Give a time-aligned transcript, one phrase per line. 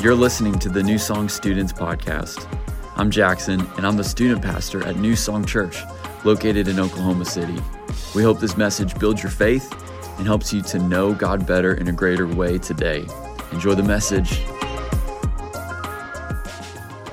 [0.00, 2.46] You're listening to the New Song Students Podcast.
[2.94, 5.82] I'm Jackson, and I'm the student pastor at New Song Church,
[6.22, 7.56] located in Oklahoma City.
[8.14, 9.72] We hope this message builds your faith
[10.16, 13.06] and helps you to know God better in a greater way today.
[13.50, 14.38] Enjoy the message.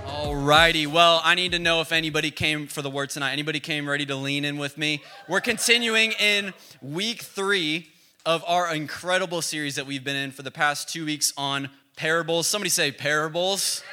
[0.05, 3.31] Alrighty, well, I need to know if anybody came for the word tonight.
[3.31, 5.01] Anybody came ready to lean in with me?
[5.27, 7.89] We're continuing in week three
[8.27, 12.47] of our incredible series that we've been in for the past two weeks on parables.
[12.47, 13.83] Somebody say parables.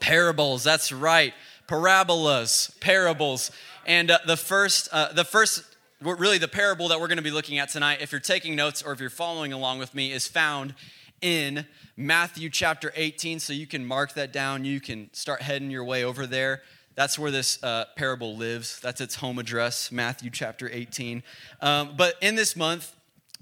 [0.00, 1.34] parables that's right.
[1.66, 3.50] Parabolas, parables.
[3.86, 5.64] And uh, the first, uh, the first,
[6.00, 8.82] really the parable that we're going to be looking at tonight, if you're taking notes
[8.82, 10.74] or if you're following along with me, is found
[11.20, 11.66] in
[11.96, 13.40] Matthew chapter 18.
[13.40, 14.64] So you can mark that down.
[14.64, 16.62] You can start heading your way over there.
[16.96, 18.80] That's where this uh, parable lives.
[18.80, 21.22] That's its home address, Matthew chapter 18.
[21.60, 22.94] Um, but in this month,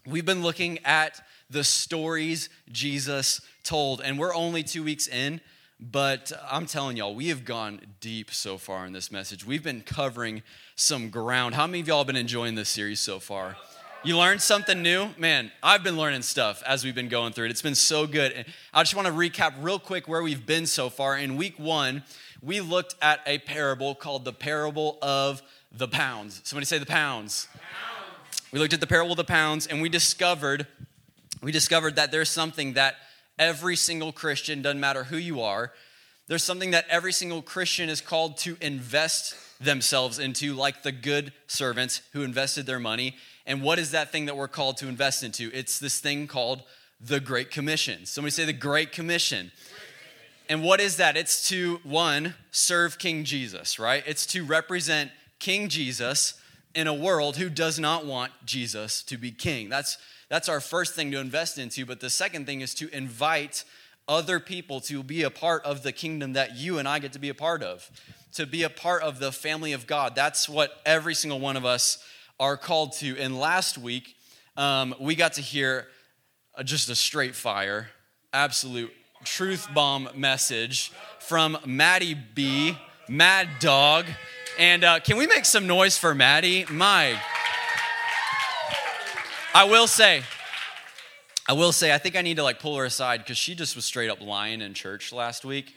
[0.09, 5.41] We've been looking at the stories Jesus told, and we're only two weeks in,
[5.81, 9.47] but I'm telling y'all, we have gone deep so far in this message.
[9.47, 10.43] We've been covering
[10.75, 11.55] some ground.
[11.55, 13.57] How many of y'all have been enjoying this series so far?
[14.05, 15.09] You learned something new?
[15.19, 17.51] Man, I've been learning stuff as we've been going through it.
[17.51, 18.33] It's been so good.
[18.33, 21.19] And I just want to recap real quick where we've been so far.
[21.19, 22.05] In week one,
[22.41, 26.41] we looked at a parable called the parable of the pounds.
[26.45, 27.49] Somebody say the pounds.
[28.53, 30.67] We looked at the parable of the pounds and we discovered
[31.43, 32.97] we discovered that there's something that
[33.39, 35.73] every single Christian doesn't matter who you are,
[36.27, 41.33] there's something that every single Christian is called to invest themselves into like the good
[41.47, 43.17] servants who invested their money.
[43.47, 45.51] And what is that thing that we're called to invest into?
[45.55, 46.63] It's this thing called
[47.01, 48.05] the Great Commission.
[48.05, 49.53] Somebody say the Great Commission.
[50.51, 51.17] And what is that?
[51.17, 54.03] It's to one, serve King Jesus, right?
[54.07, 56.35] It's to represent King Jesus
[56.75, 59.69] in a world who does not want Jesus to be king.
[59.69, 59.99] That's,
[60.29, 61.87] that's our first thing to invest into.
[61.87, 63.65] But the second thing is to invite
[64.07, 67.19] other people to be a part of the kingdom that you and I get to
[67.19, 67.91] be a part of,
[68.35, 70.15] to be a part of the family of God.
[70.15, 72.03] That's what every single one of us
[72.41, 73.19] are called to.
[73.19, 74.17] And last week,
[74.57, 75.89] um, we got to hear
[76.65, 77.89] just a straight fire,
[78.33, 78.93] absolute
[79.25, 82.77] truth bomb message from Maddie B,
[83.09, 84.07] Mad Dog.
[84.59, 86.67] And uh, can we make some noise for Maddie?
[86.71, 87.21] My.
[89.55, 90.23] I will say,
[91.49, 93.75] I will say, I think I need to like pull her aside because she just
[93.77, 95.75] was straight up lying in church last week.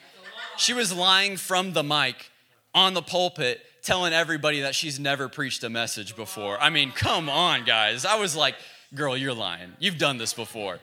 [0.57, 2.29] She was lying from the mic
[2.75, 6.59] on the pulpit, telling everybody that she's never preached a message before.
[6.59, 8.05] I mean, come on, guys.
[8.05, 8.55] I was like,
[8.93, 9.71] girl, you're lying.
[9.79, 10.79] You've done this before.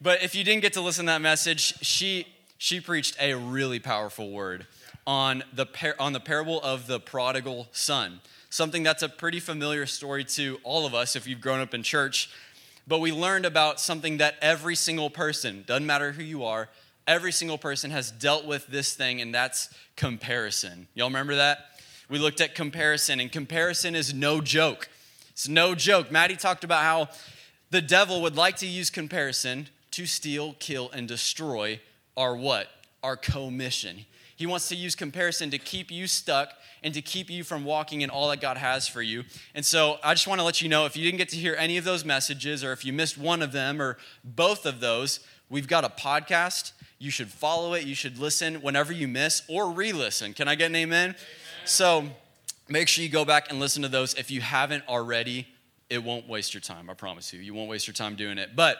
[0.00, 2.26] But if you didn't get to listen to that message, she
[2.58, 4.66] she preached a really powerful word
[5.06, 8.20] on the, par- on the parable of the prodigal son,
[8.50, 11.82] something that's a pretty familiar story to all of us if you've grown up in
[11.82, 12.30] church.
[12.86, 16.68] But we learned about something that every single person, doesn't matter who you are,
[17.06, 20.88] every single person has dealt with this thing, and that's comparison.
[20.94, 21.70] Y'all remember that?
[22.08, 24.88] We looked at comparison, and comparison is no joke.
[25.30, 26.10] It's no joke.
[26.10, 27.08] Maddie talked about how
[27.70, 31.80] the devil would like to use comparison to steal, kill, and destroy
[32.16, 32.68] our what?
[33.02, 34.06] Our commission.
[34.38, 36.52] He wants to use comparison to keep you stuck
[36.84, 39.24] and to keep you from walking in all that God has for you.
[39.52, 41.56] And so I just want to let you know if you didn't get to hear
[41.58, 45.18] any of those messages or if you missed one of them or both of those,
[45.50, 46.70] we've got a podcast.
[47.00, 47.84] You should follow it.
[47.84, 50.34] You should listen whenever you miss or re listen.
[50.34, 51.10] Can I get an amen?
[51.10, 51.16] amen?
[51.64, 52.04] So
[52.68, 54.14] make sure you go back and listen to those.
[54.14, 55.48] If you haven't already,
[55.90, 56.88] it won't waste your time.
[56.88, 57.40] I promise you.
[57.40, 58.54] You won't waste your time doing it.
[58.54, 58.78] But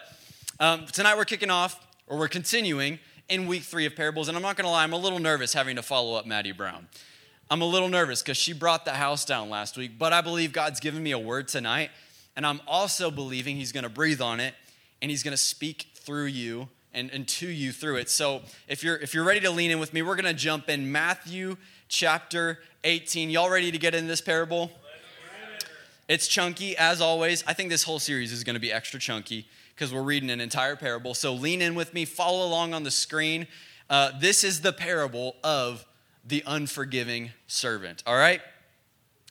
[0.60, 4.28] um, tonight we're kicking off, or we're continuing in week three of parables.
[4.28, 6.52] And I'm not going to lie, I'm a little nervous having to follow up Maddie
[6.52, 6.88] Brown.
[7.50, 10.52] I'm a little nervous because she brought the house down last week, but I believe
[10.52, 11.90] God's given me a word tonight.
[12.36, 14.54] And I'm also believing He's going to breathe on it
[15.00, 18.10] and He's going to speak through you and, and to you through it.
[18.10, 20.68] So if you're, if you're ready to lean in with me, we're going to jump
[20.68, 21.56] in Matthew
[21.88, 23.30] chapter 18.
[23.30, 24.70] Y'all ready to get in this parable?
[26.06, 27.44] It's chunky, as always.
[27.46, 29.46] I think this whole series is going to be extra chunky
[29.78, 31.14] because we're reading an entire parable.
[31.14, 33.46] So lean in with me, follow along on the screen.
[33.88, 35.86] Uh, this is the parable of
[36.24, 38.02] the unforgiving servant.
[38.04, 38.40] All right?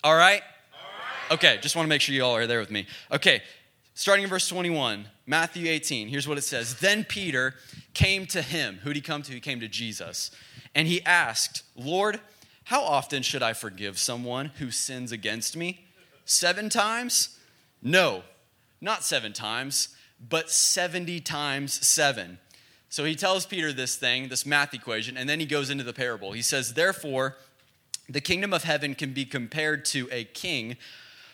[0.05, 0.41] All right?
[0.73, 1.33] All right.
[1.33, 2.87] Okay, just want to make sure you all are there with me.
[3.11, 3.41] Okay,
[3.93, 7.53] starting in verse 21, Matthew 18, here's what it says Then Peter
[7.93, 8.79] came to him.
[8.83, 9.33] Who'd he come to?
[9.33, 10.31] He came to Jesus.
[10.73, 12.21] And he asked, Lord,
[12.63, 15.87] how often should I forgive someone who sins against me?
[16.23, 17.37] Seven times?
[17.81, 18.23] No,
[18.79, 19.89] not seven times
[20.19, 22.39] but 70 times 7.
[22.89, 25.93] So he tells Peter this thing, this math equation, and then he goes into the
[25.93, 26.31] parable.
[26.31, 27.35] He says, Therefore,
[28.09, 30.77] the kingdom of heaven can be compared to a king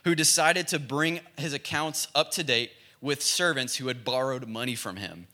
[0.03, 4.75] who decided to bring his accounts up to date with servants who had borrowed money
[4.75, 5.27] from him.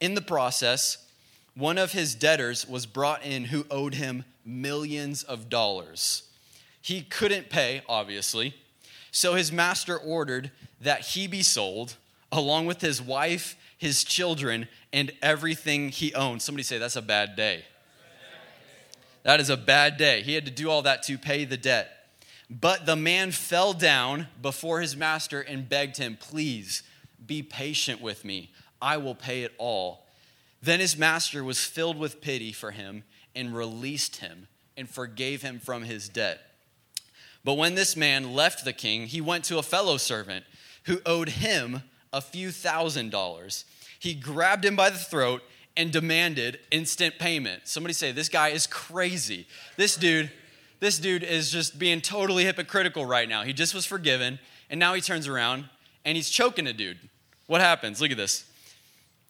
[0.00, 1.06] In the process,
[1.54, 6.24] one of his debtors was brought in who owed him millions of dollars.
[6.80, 8.54] He couldn't pay, obviously,
[9.10, 10.50] so his master ordered
[10.80, 11.96] that he be sold
[12.32, 16.42] along with his wife, his children, and everything he owned.
[16.42, 17.64] Somebody say, That's a bad day.
[19.22, 20.22] That is a bad day.
[20.22, 21.90] He had to do all that to pay the debt.
[22.48, 26.82] But the man fell down before his master and begged him, Please
[27.24, 28.52] be patient with me.
[28.80, 30.06] I will pay it all.
[30.62, 35.58] Then his master was filled with pity for him and released him and forgave him
[35.58, 36.40] from his debt.
[37.44, 40.44] But when this man left the king, he went to a fellow servant
[40.84, 41.82] who owed him
[42.12, 43.64] a few thousand dollars.
[43.98, 45.42] He grabbed him by the throat
[45.76, 47.62] and demanded instant payment.
[47.68, 49.46] Somebody say, This guy is crazy.
[49.76, 50.30] This dude,
[50.80, 53.42] this dude is just being totally hypocritical right now.
[53.42, 54.38] He just was forgiven,
[54.70, 55.68] and now he turns around
[56.04, 56.98] and he's choking a dude.
[57.46, 58.00] What happens?
[58.00, 58.44] Look at this.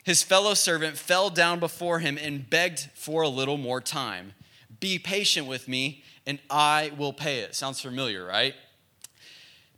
[0.05, 4.35] His fellow servant fell down before him and begged for a little more time.
[4.79, 7.55] Be patient with me, and I will pay it.
[7.55, 8.55] Sounds familiar, right?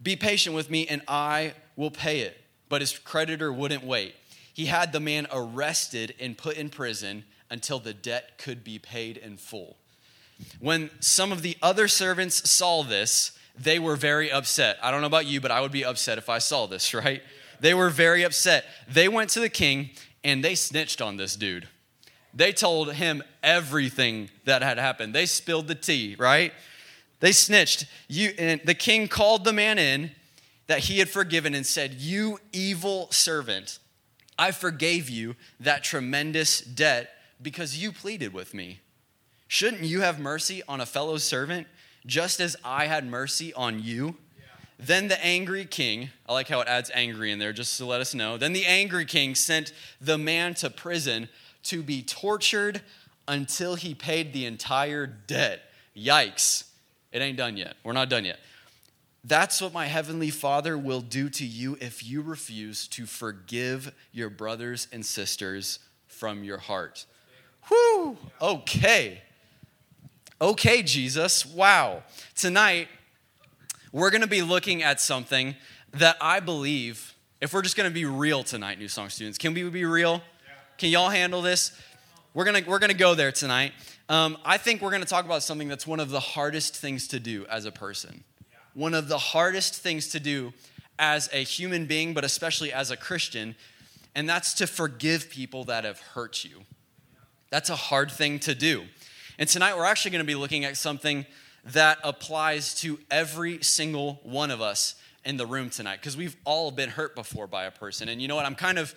[0.03, 2.37] Be patient with me, and I will pay it.
[2.69, 4.15] But his creditor wouldn't wait.
[4.53, 9.17] He had the man arrested and put in prison until the debt could be paid
[9.17, 9.77] in full.
[10.61, 14.79] When some of the other servants saw this, they were very upset.
[14.83, 17.23] I don't know about you, but I would be upset if I saw this, right?
[17.61, 18.65] They were very upset.
[18.89, 19.91] They went to the king
[20.23, 21.69] and they snitched on this dude.
[22.35, 25.15] They told him everything that had happened.
[25.15, 26.53] They spilled the tea, right?
[27.21, 27.87] They snitched.
[28.07, 30.13] You and the king called the man in
[30.69, 33.81] that he had forgiven and said, "You evil servant,
[34.39, 37.13] I forgave you that tremendous debt
[37.43, 38.81] because you pleaded with me.
[39.49, 41.67] Shouldn't you have mercy on a fellow servant
[42.07, 44.17] just as I had mercy on you?"
[44.79, 48.01] Then the angry king, I like how it adds angry in there just to let
[48.01, 48.37] us know.
[48.37, 51.29] Then the angry king sent the man to prison
[51.65, 52.83] to be tortured
[53.27, 55.73] until he paid the entire debt.
[55.97, 56.65] Yikes.
[57.11, 57.77] It ain't done yet.
[57.83, 58.39] We're not done yet.
[59.25, 64.31] That's what my heavenly Father will do to you if you refuse to forgive your
[64.31, 67.05] brothers and sisters from your heart.
[67.69, 68.17] Whew.
[68.41, 69.23] Okay.
[70.41, 71.45] Okay, Jesus.
[71.45, 72.05] Wow.
[72.35, 72.89] Tonight,
[73.93, 75.57] we're going to be looking at something
[75.93, 79.53] that I believe, if we're just going to be real tonight, New Song students, can
[79.53, 80.23] we be real?
[80.77, 81.73] Can y'all handle this?
[82.35, 83.73] We're going to we're going to go there tonight.
[84.09, 87.09] Um, I think we're going to talk about something that's one of the hardest things
[87.09, 88.23] to do as a person.
[88.79, 90.53] One of the hardest things to do
[91.01, 93.57] as a human being, but especially as a Christian,
[94.15, 96.61] and that's to forgive people that have hurt you.
[97.51, 98.85] That's a hard thing to do.
[99.37, 101.27] And tonight we're actually going to be looking at something
[101.65, 104.95] that applies to every single one of us
[105.25, 108.09] in the room tonight because we've all been hurt before by a person.
[108.09, 108.47] And you know what?
[108.47, 108.95] I'm kind of,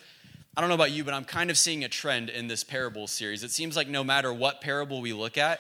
[0.56, 3.08] I don't know about you, but I'm kind of seeing a trend in this parable
[3.08, 3.44] series.
[3.44, 5.60] It seems like no matter what parable we look at,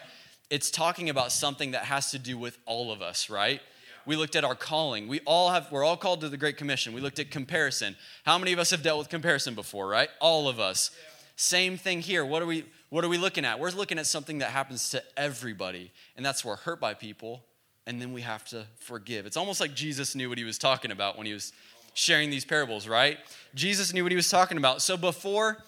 [0.51, 3.61] it's talking about something that has to do with all of us, right?
[4.05, 5.07] We looked at our calling.
[5.07, 6.93] We all have, we're all called to the Great Commission.
[6.93, 7.95] We looked at comparison.
[8.25, 10.09] How many of us have dealt with comparison before, right?
[10.19, 10.91] All of us.
[11.35, 12.25] Same thing here.
[12.25, 13.59] What are we, what are we looking at?
[13.59, 17.43] We're looking at something that happens to everybody, and that's we're hurt by people,
[17.87, 19.25] and then we have to forgive.
[19.25, 21.53] It's almost like Jesus knew what he was talking about when he was
[21.93, 23.17] sharing these parables, right?
[23.55, 24.81] Jesus knew what he was talking about.
[24.81, 25.63] So before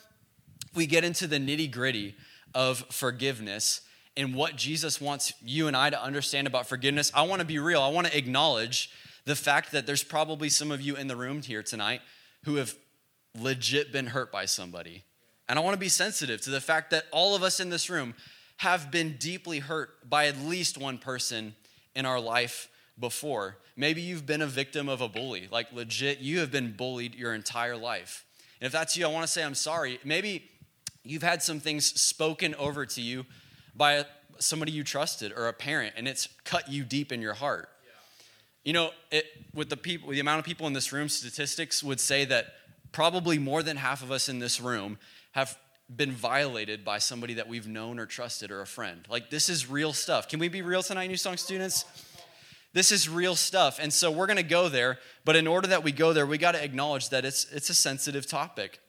[0.75, 2.15] we get into the nitty gritty
[2.53, 3.81] of forgiveness
[4.15, 7.60] and what Jesus wants you and I to understand about forgiveness, I want to be
[7.60, 7.82] real.
[7.82, 8.91] I want to acknowledge
[9.25, 12.01] the fact that there's probably some of you in the room here tonight
[12.46, 12.75] who have
[13.39, 15.03] legit been hurt by somebody
[15.48, 17.89] and I want to be sensitive to the fact that all of us in this
[17.89, 18.13] room
[18.58, 21.55] have been deeply hurt by at least one person
[21.96, 23.58] in our life before.
[23.75, 27.34] Maybe you've been a victim of a bully, like legit, you have been bullied your
[27.34, 28.25] entire life.
[28.62, 30.00] And if that's you, I want to say I'm sorry.
[30.05, 30.50] Maybe
[31.03, 33.25] you've had some things spoken over to you
[33.75, 34.06] by
[34.39, 37.70] somebody you trusted or a parent, and it's cut you deep in your heart.
[37.84, 37.92] Yeah.
[38.65, 42.00] You know, it, with the people, the amount of people in this room, statistics would
[42.00, 42.48] say that
[42.92, 44.98] probably more than half of us in this room
[45.32, 45.58] have
[45.94, 49.06] been violated by somebody that we've known or trusted or a friend.
[49.10, 50.27] Like, this is real stuff.
[50.27, 51.86] Can we be real tonight, New Song students?
[52.74, 53.77] This is real stuff.
[53.80, 56.38] And so we're going to go there, but in order that we go there, we
[56.38, 58.80] got to acknowledge that it's, it's a sensitive topic.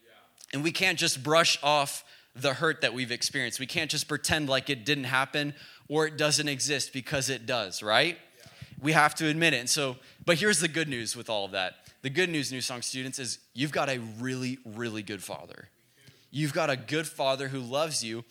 [0.53, 2.05] And we can't just brush off
[2.37, 3.61] the hurt that we've experienced.
[3.61, 5.55] We can't just pretend like it didn't happen
[5.89, 8.19] or it doesn't exist because it does, right?
[8.39, 8.47] Yeah.
[8.81, 9.59] We have to admit it.
[9.59, 11.77] And so, but here's the good news with all of that.
[12.03, 15.69] The good news, New Song students, is you've got a really, really good father.
[16.31, 18.25] You've got a good father who loves you.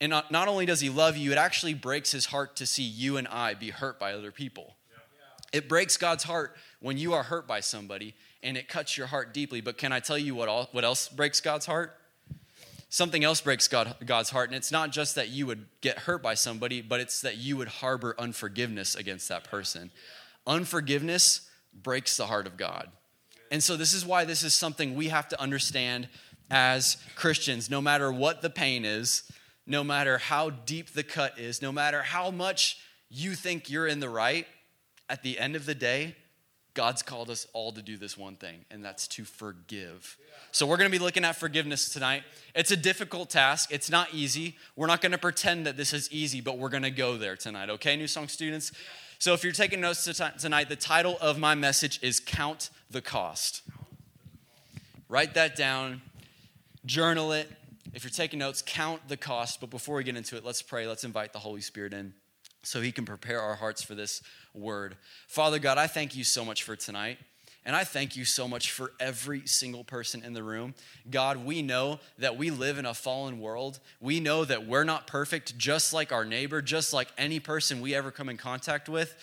[0.00, 2.82] And not, not only does he love you, it actually breaks his heart to see
[2.82, 4.76] you and I be hurt by other people.
[4.90, 5.58] Yeah.
[5.60, 9.32] It breaks God's heart when you are hurt by somebody and it cuts your heart
[9.32, 9.60] deeply.
[9.60, 11.96] But can I tell you what, all, what else breaks God's heart?
[12.96, 16.22] Something else breaks God, God's heart, and it's not just that you would get hurt
[16.22, 19.90] by somebody, but it's that you would harbor unforgiveness against that person.
[20.46, 22.90] Unforgiveness breaks the heart of God.
[23.50, 26.08] And so, this is why this is something we have to understand
[26.50, 27.68] as Christians.
[27.68, 29.30] No matter what the pain is,
[29.66, 32.78] no matter how deep the cut is, no matter how much
[33.10, 34.46] you think you're in the right,
[35.10, 36.16] at the end of the day,
[36.76, 40.18] God's called us all to do this one thing, and that's to forgive.
[40.52, 42.22] So, we're gonna be looking at forgiveness tonight.
[42.54, 44.56] It's a difficult task, it's not easy.
[44.76, 47.96] We're not gonna pretend that this is easy, but we're gonna go there tonight, okay,
[47.96, 48.72] New Song students?
[49.18, 50.04] So, if you're taking notes
[50.38, 53.62] tonight, the title of my message is Count the Cost.
[55.08, 56.02] Write that down,
[56.84, 57.50] journal it.
[57.94, 59.60] If you're taking notes, count the cost.
[59.62, 60.86] But before we get into it, let's pray.
[60.86, 62.12] Let's invite the Holy Spirit in
[62.66, 64.96] so he can prepare our hearts for this word.
[65.28, 67.18] Father God, I thank you so much for tonight.
[67.64, 70.74] And I thank you so much for every single person in the room.
[71.10, 73.80] God, we know that we live in a fallen world.
[74.00, 77.92] We know that we're not perfect, just like our neighbor, just like any person we
[77.92, 79.16] ever come in contact with.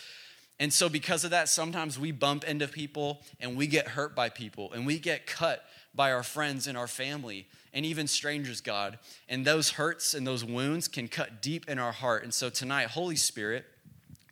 [0.60, 4.28] And so, because of that, sometimes we bump into people and we get hurt by
[4.28, 5.64] people and we get cut
[5.96, 9.00] by our friends and our family and even strangers, God.
[9.28, 12.24] And those hurts and those wounds can cut deep in our heart.
[12.24, 13.66] And so, tonight, Holy Spirit,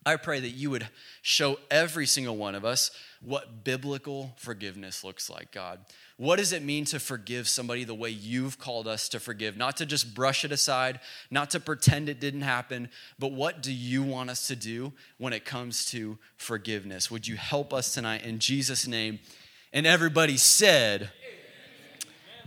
[0.06, 0.88] I pray that you would
[1.22, 2.90] show every single one of us
[3.22, 5.80] what biblical forgiveness looks like, God.
[6.18, 9.58] What does it mean to forgive somebody the way you've called us to forgive?
[9.58, 13.72] Not to just brush it aside, not to pretend it didn't happen, but what do
[13.72, 17.12] you want us to do when it comes to forgiveness?
[17.12, 19.20] Would you help us tonight in Jesus' name?
[19.74, 21.12] And everybody said,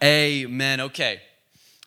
[0.05, 0.81] Amen.
[0.81, 1.21] Okay.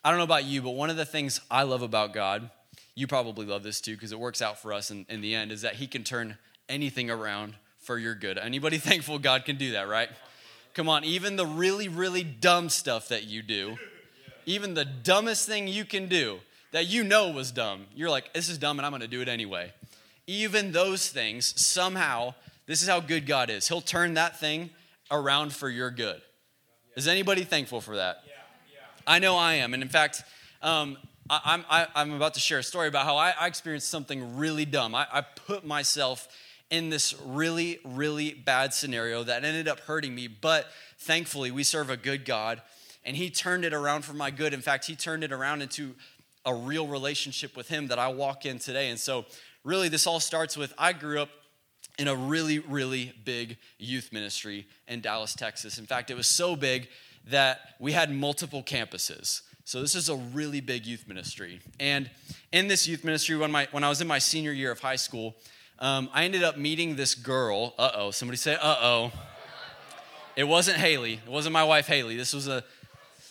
[0.03, 2.49] I don't know about you, but one of the things I love about God
[2.97, 5.51] you probably love this too because it works out for us in, in the end,
[5.51, 6.35] is that He can turn
[6.67, 8.39] anything around for your good.
[8.39, 10.09] Anybody thankful God can do that, right?
[10.73, 13.77] Come on, even the really, really dumb stuff that you do,
[14.47, 16.39] even the dumbest thing you can do
[16.71, 19.27] that you know was dumb, you're like, this is dumb and I'm gonna do it
[19.27, 19.71] anyway.
[20.25, 22.33] Even those things, somehow,
[22.65, 23.67] this is how good God is.
[23.67, 24.71] He'll turn that thing
[25.11, 26.19] around for your good.
[26.97, 28.23] Is anybody thankful for that?
[29.05, 29.75] I know I am.
[29.75, 30.23] And in fact,
[30.63, 30.97] um,
[31.29, 34.65] I, I, I'm about to share a story about how I, I experienced something really
[34.65, 34.95] dumb.
[34.95, 36.27] I, I put myself
[36.71, 40.65] in this really, really bad scenario that ended up hurting me, but
[40.97, 42.63] thankfully, we serve a good God,
[43.05, 44.51] and He turned it around for my good.
[44.51, 45.93] In fact, He turned it around into
[46.47, 48.89] a real relationship with Him that I walk in today.
[48.89, 49.25] And so,
[49.63, 51.29] really, this all starts with I grew up
[51.97, 55.77] in a really, really big youth ministry in Dallas, Texas.
[55.77, 56.87] In fact, it was so big
[57.29, 59.41] that we had multiple campuses.
[59.65, 61.59] So this is a really big youth ministry.
[61.79, 62.09] And
[62.51, 64.95] in this youth ministry, when, my, when I was in my senior year of high
[64.95, 65.35] school,
[65.79, 67.73] um, I ended up meeting this girl.
[67.77, 69.11] Uh oh, somebody say, uh oh.
[70.35, 71.13] It wasn't Haley.
[71.25, 72.15] It wasn't my wife Haley.
[72.15, 72.63] This was a,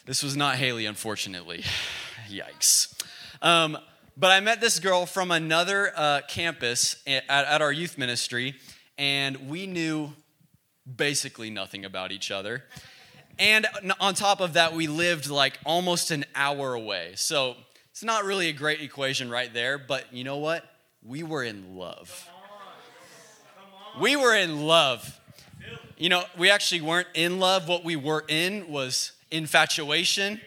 [0.05, 1.65] this was not Haley, unfortunately.
[2.29, 2.93] Yikes.
[3.41, 3.79] Um,
[4.17, 8.55] but I met this girl from another uh, campus at, at our youth ministry,
[8.97, 10.13] and we knew
[10.97, 12.65] basically nothing about each other.
[13.39, 13.67] And
[14.01, 17.13] on top of that, we lived like almost an hour away.
[17.17, 17.57] So
[17.91, 20.65] it's not really a great equation right there, but you know what?
[21.03, 22.29] We were in love.
[24.01, 25.21] We were in love.
[25.99, 27.69] You know, we actually weren't in love.
[27.69, 30.41] What we were in was infatuation.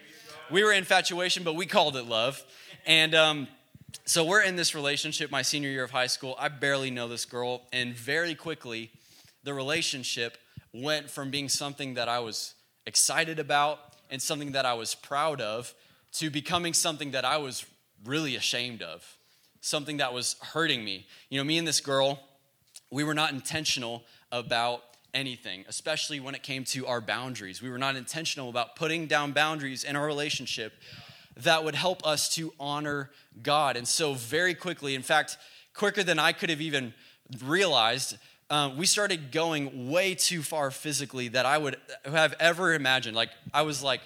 [0.49, 2.43] We were infatuation, but we called it love.
[2.85, 3.47] And um,
[4.05, 6.35] so we're in this relationship my senior year of high school.
[6.39, 7.61] I barely know this girl.
[7.71, 8.91] And very quickly,
[9.43, 10.37] the relationship
[10.73, 12.53] went from being something that I was
[12.85, 13.79] excited about
[14.09, 15.73] and something that I was proud of
[16.13, 17.65] to becoming something that I was
[18.05, 19.17] really ashamed of,
[19.61, 21.05] something that was hurting me.
[21.29, 22.19] You know, me and this girl,
[22.91, 27.61] we were not intentional about anything, especially when it came to our boundaries.
[27.61, 30.73] We were not intentional about putting down boundaries in our relationship
[31.43, 33.77] that would help us to honor God.
[33.77, 35.37] And so, very quickly, in fact,
[35.73, 36.93] quicker than I could have even
[37.43, 38.17] realized,
[38.49, 43.15] um, we started going way too far physically that I would have ever imagined.
[43.15, 44.01] Like, I was like,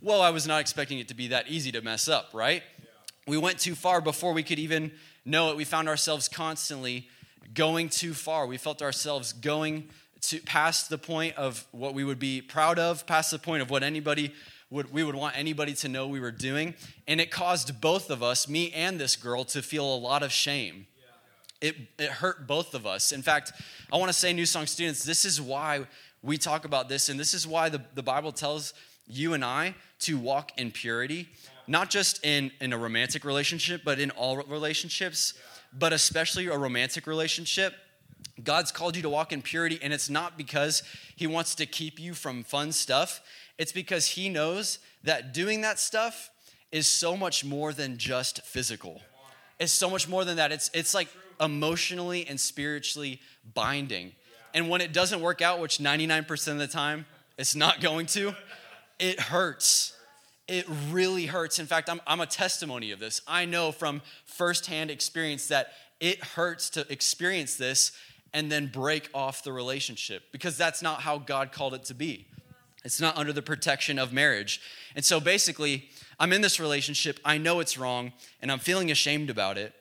[0.00, 2.62] whoa, I was not expecting it to be that easy to mess up, right?
[2.78, 2.84] Yeah.
[3.26, 4.92] We went too far before we could even
[5.24, 5.56] know it.
[5.56, 7.08] We found ourselves constantly
[7.54, 8.46] going too far.
[8.46, 9.88] We felt ourselves going
[10.20, 13.70] to past the point of what we would be proud of, past the point of
[13.70, 14.32] what anybody
[14.70, 16.74] would we would want anybody to know we were doing,
[17.06, 20.32] and it caused both of us, me and this girl, to feel a lot of
[20.32, 20.86] shame
[21.60, 23.12] it, it hurt both of us.
[23.12, 23.52] In fact,
[23.92, 25.86] I want to say, New Song students, this is why
[26.22, 28.74] we talk about this, and this is why the, the Bible tells
[29.06, 31.28] you and I to walk in purity,
[31.66, 35.34] not just in, in a romantic relationship, but in all relationships,
[35.76, 37.74] but especially a romantic relationship.
[38.42, 40.82] God's called you to walk in purity, and it's not because
[41.16, 43.20] He wants to keep you from fun stuff.
[43.58, 46.30] It's because He knows that doing that stuff
[46.70, 49.00] is so much more than just physical.
[49.58, 50.52] It's so much more than that.
[50.52, 51.08] It's, it's like
[51.40, 53.20] emotionally and spiritually
[53.54, 54.12] binding.
[54.54, 58.34] And when it doesn't work out, which 99% of the time it's not going to,
[58.98, 59.94] it hurts.
[60.46, 61.58] It really hurts.
[61.58, 63.20] In fact, I'm, I'm a testimony of this.
[63.26, 67.92] I know from firsthand experience that it hurts to experience this
[68.32, 72.26] and then break off the relationship because that's not how God called it to be.
[72.84, 74.60] It's not under the protection of marriage.
[74.94, 79.30] And so basically, I'm in this relationship, I know it's wrong, and I'm feeling ashamed
[79.30, 79.74] about it.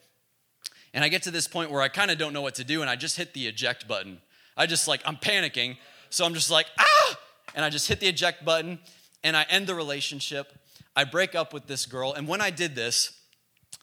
[0.94, 2.82] And I get to this point where I kind of don't know what to do,
[2.82, 4.20] and I just hit the eject button.
[4.56, 5.77] I just like, I'm panicking.
[6.10, 7.20] So I'm just like, ah!
[7.56, 8.80] And I just hit the eject button,
[9.24, 10.54] and I end the relationship.
[10.96, 12.13] I break up with this girl.
[12.13, 13.13] And when I did this,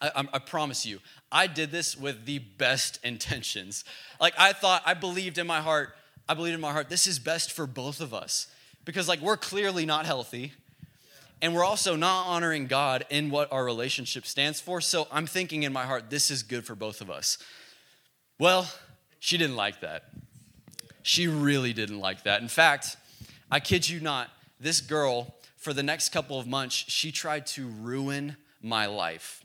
[0.00, 0.99] I, I, promise you,
[1.30, 3.85] I did this with the best intentions.
[4.21, 5.94] Like I thought, I believed in my heart,
[6.28, 8.49] I believed in my heart, this is best for both of us.
[8.84, 10.52] Because like we're clearly not healthy.
[11.42, 14.80] And we're also not honoring God in what our relationship stands for.
[14.80, 17.36] So I'm thinking in my heart, this is good for both of us.
[18.38, 18.70] Well,
[19.18, 20.04] she didn't like that.
[21.02, 22.40] She really didn't like that.
[22.40, 22.96] In fact,
[23.50, 27.66] I kid you not, this girl, for the next couple of months, she tried to
[27.66, 29.44] ruin my life.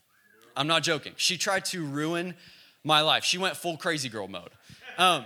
[0.55, 1.13] I'm not joking.
[1.17, 2.35] She tried to ruin
[2.83, 3.23] my life.
[3.23, 4.51] She went full crazy girl mode.
[4.97, 5.25] Um,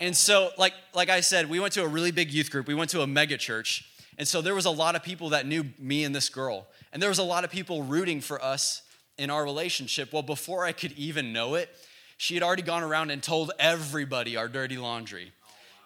[0.00, 2.66] and so, like, like I said, we went to a really big youth group.
[2.66, 3.88] We went to a mega church.
[4.18, 6.66] And so there was a lot of people that knew me and this girl.
[6.92, 8.82] And there was a lot of people rooting for us
[9.18, 10.12] in our relationship.
[10.12, 11.68] Well, before I could even know it,
[12.16, 15.32] she had already gone around and told everybody our dirty laundry.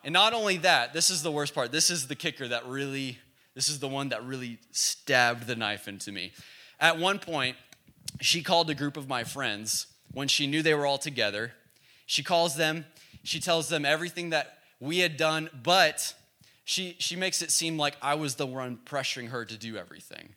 [0.05, 1.73] And not only that, this is the worst part.
[1.73, 3.19] This is the kicker that really,
[3.55, 6.33] this is the one that really stabbed the knife into me.
[6.81, 7.57] At one point,
[8.21, 11.53] she called a group of my friends when she knew they were all together.
[12.07, 12.87] She calls them,
[13.28, 16.14] she tells them everything that we had done, but
[16.64, 20.30] she, she makes it seem like I was the one pressuring her to do everything.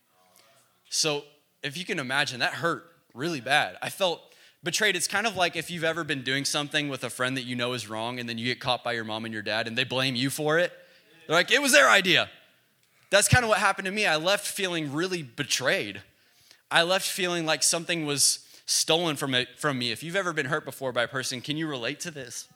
[0.90, 1.24] So
[1.64, 3.78] if you can imagine, that hurt really bad.
[3.82, 4.22] I felt
[4.62, 4.98] betrayed.
[4.98, 7.56] It's kind of like if you've ever been doing something with a friend that you
[7.56, 9.78] know is wrong, and then you get caught by your mom and your dad, and
[9.78, 10.74] they blame you for it.
[11.28, 12.30] They're like, it was their idea.
[13.10, 14.06] That's kind of what happened to me.
[14.06, 16.02] I left feeling really betrayed.
[16.70, 19.92] I left feeling like something was stolen from, it, from me.
[19.92, 22.48] If you've ever been hurt before by a person, can you relate to this?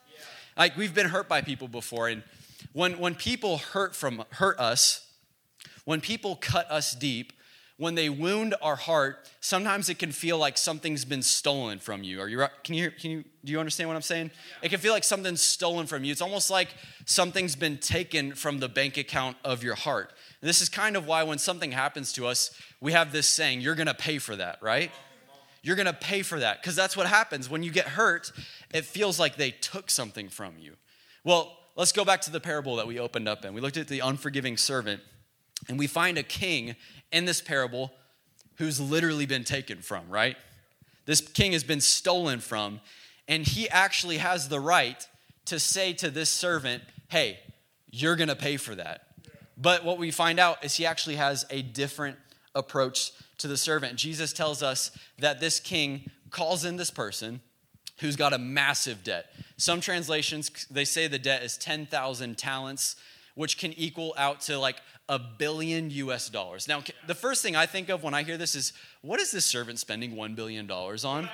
[0.56, 0.62] Yeah.
[0.62, 2.22] Like we've been hurt by people before, and
[2.72, 5.06] when, when people hurt from hurt us,
[5.84, 7.32] when people cut us deep,
[7.78, 12.20] when they wound our heart, sometimes it can feel like something's been stolen from you.
[12.20, 14.30] Are you can you can you do you understand what I'm saying?
[14.62, 16.10] It can feel like something's stolen from you.
[16.10, 20.12] It's almost like something's been taken from the bank account of your heart.
[20.40, 23.60] And this is kind of why when something happens to us, we have this saying,
[23.60, 24.90] you're going to pay for that, right?
[25.66, 28.30] You're going to pay for that because that's what happens when you get hurt.
[28.72, 30.74] It feels like they took something from you.
[31.24, 33.52] Well, let's go back to the parable that we opened up in.
[33.52, 35.00] We looked at the unforgiving servant
[35.68, 36.76] and we find a king
[37.10, 37.92] in this parable
[38.58, 40.36] who's literally been taken from, right?
[41.04, 42.78] This king has been stolen from,
[43.26, 45.04] and he actually has the right
[45.46, 47.40] to say to this servant, Hey,
[47.90, 49.08] you're gonna pay for that.
[49.56, 52.18] But what we find out is he actually has a different
[52.54, 53.96] approach to the servant.
[53.96, 57.40] Jesus tells us that this king calls in this person
[58.00, 59.26] who's got a massive debt.
[59.56, 62.96] Some translations, they say the debt is 10,000 talents,
[63.34, 64.76] which can equal out to like
[65.08, 66.68] a billion US dollars.
[66.68, 68.72] Now, the first thing I think of when I hear this is
[69.02, 71.28] what is this servant spending $1 billion on?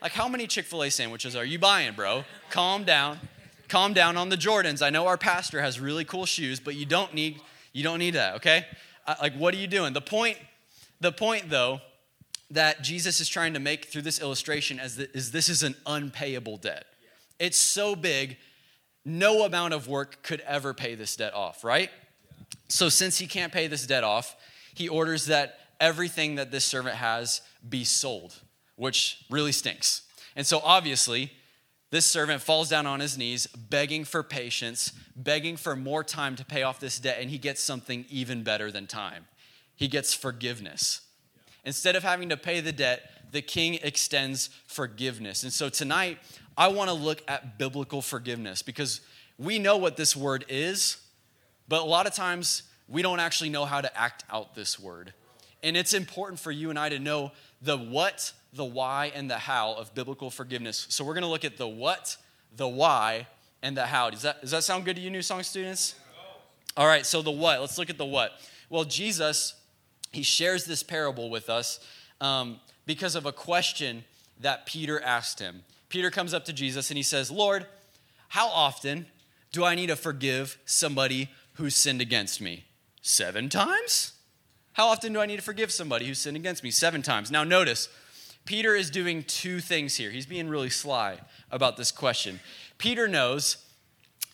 [0.00, 2.24] Like, how many Chick fil A sandwiches are you buying, bro?
[2.48, 3.18] Calm down.
[3.68, 4.82] Calm down on the Jordans.
[4.82, 7.40] I know our pastor has really cool shoes, but you don't need,
[7.72, 8.66] you don't need that, okay?
[9.06, 9.92] Uh, like, what are you doing?
[9.92, 10.38] The point,
[11.00, 11.80] the point though,
[12.50, 14.96] that Jesus is trying to make through this illustration is,
[15.30, 16.84] this is an unpayable debt.
[17.38, 18.36] It's so big,
[19.04, 21.90] no amount of work could ever pay this debt off, right?
[22.68, 24.36] So, since he can't pay this debt off,
[24.74, 28.40] he orders that everything that this servant has be sold,
[28.76, 30.02] which really stinks.
[30.36, 31.32] And so, obviously,
[31.90, 36.44] this servant falls down on his knees, begging for patience, begging for more time to
[36.44, 39.26] pay off this debt, and he gets something even better than time.
[39.80, 41.00] He gets forgiveness.
[41.64, 45.42] Instead of having to pay the debt, the king extends forgiveness.
[45.42, 46.18] And so tonight,
[46.54, 49.00] I want to look at biblical forgiveness because
[49.38, 50.98] we know what this word is,
[51.66, 55.14] but a lot of times, we don't actually know how to act out this word.
[55.62, 59.38] And it's important for you and I to know the what, the why, and the
[59.38, 60.88] how of biblical forgiveness.
[60.90, 62.18] So we're going to look at the what,
[62.54, 63.28] the why,
[63.62, 64.10] and the how.
[64.10, 65.94] Does that, does that sound good to you, New Song students?
[66.76, 67.62] All right, so the what.
[67.62, 68.32] Let's look at the what.
[68.68, 69.54] Well, Jesus,
[70.10, 71.80] he shares this parable with us
[72.20, 74.04] um, because of a question
[74.40, 75.62] that Peter asked him.
[75.88, 77.66] Peter comes up to Jesus and he says, Lord,
[78.28, 79.06] how often
[79.52, 82.64] do I need to forgive somebody who sinned against me?
[83.02, 84.12] Seven times?
[84.74, 86.70] How often do I need to forgive somebody who sinned against me?
[86.70, 87.30] Seven times.
[87.30, 87.88] Now, notice,
[88.44, 90.10] Peter is doing two things here.
[90.10, 91.18] He's being really sly
[91.50, 92.40] about this question.
[92.78, 93.58] Peter knows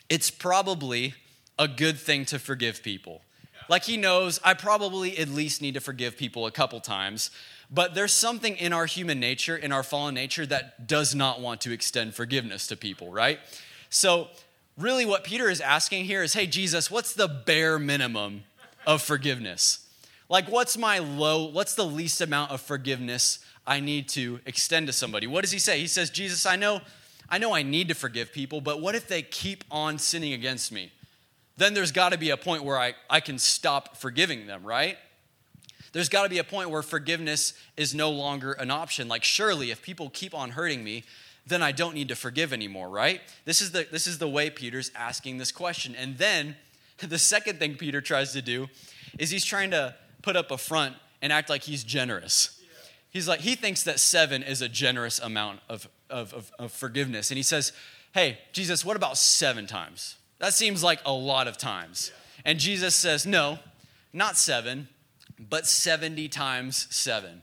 [0.08, 1.14] it's probably
[1.58, 3.22] a good thing to forgive people.
[3.68, 7.30] Like he knows I probably at least need to forgive people a couple times,
[7.70, 11.60] but there's something in our human nature, in our fallen nature, that does not want
[11.62, 13.40] to extend forgiveness to people, right?
[13.90, 14.28] So,
[14.78, 18.44] really, what Peter is asking here is hey, Jesus, what's the bare minimum
[18.86, 19.86] of forgiveness?
[20.28, 24.92] Like, what's my low, what's the least amount of forgiveness I need to extend to
[24.92, 25.26] somebody?
[25.26, 25.80] What does he say?
[25.80, 26.80] He says, Jesus, I know,
[27.28, 30.72] I know I need to forgive people, but what if they keep on sinning against
[30.72, 30.92] me?
[31.56, 34.98] Then there's got to be a point where I, I can stop forgiving them, right?
[35.92, 39.08] There's got to be a point where forgiveness is no longer an option.
[39.08, 41.04] Like, surely, if people keep on hurting me,
[41.46, 43.20] then I don't need to forgive anymore, right?
[43.44, 45.94] This is the, this is the way Peter's asking this question.
[45.94, 46.56] And then
[46.98, 48.68] the second thing Peter tries to do
[49.18, 52.60] is he's trying to put up a front and act like he's generous.
[53.10, 57.30] He's like, he thinks that seven is a generous amount of, of, of, of forgiveness.
[57.30, 57.72] And he says,
[58.12, 60.16] Hey, Jesus, what about seven times?
[60.38, 62.12] That seems like a lot of times.
[62.44, 63.58] And Jesus says, No,
[64.12, 64.88] not seven,
[65.38, 67.42] but 70 times seven.